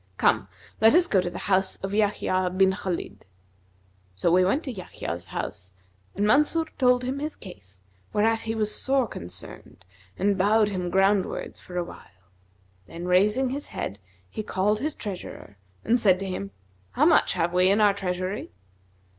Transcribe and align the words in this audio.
Come, 0.17 0.47
let 0.79 0.95
us 0.95 1.05
go 1.05 1.21
to 1.21 1.29
the 1.29 1.37
house 1.45 1.75
of 1.83 1.91
Yбhyб 1.91 2.57
bin 2.57 2.71
Khбlid.' 2.71 3.21
So 4.15 4.31
we 4.31 4.43
went 4.43 4.63
to 4.63 4.71
Yahya's 4.71 5.25
house, 5.25 5.73
and 6.15 6.25
Mansur 6.25 6.65
told 6.79 7.03
him 7.03 7.19
his 7.19 7.35
case, 7.35 7.81
whereat 8.11 8.39
he 8.41 8.55
was 8.55 8.73
sore 8.73 9.07
concerned 9.07 9.85
and 10.17 10.39
bowed 10.39 10.69
him 10.69 10.89
groundwards 10.89 11.59
for 11.59 11.77
a 11.77 11.83
while, 11.83 12.31
then 12.87 13.05
raising 13.07 13.49
his 13.49 13.67
head, 13.67 13.99
he 14.27 14.41
called 14.41 14.79
his 14.79 14.95
treasurer 14.95 15.57
and 15.85 15.99
said 15.99 16.17
to 16.17 16.25
him, 16.25 16.49
'How 16.93 17.05
much 17.05 17.33
have 17.33 17.53
we 17.53 17.69
in 17.69 17.79
our 17.79 17.93
treasury?' 17.93 18.51